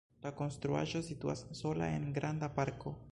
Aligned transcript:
La 0.21 0.29
konstruaĵo 0.37 1.01
situas 1.09 1.45
sola 1.61 1.93
en 1.99 2.11
granda 2.19 2.53
parko. 2.59 2.99